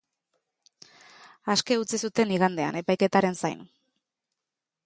Aske 1.55 1.77
utzi 1.83 2.01
zuten 2.09 2.33
igandean, 2.39 2.81
epaiketaren 2.83 3.39
zain. 3.45 3.63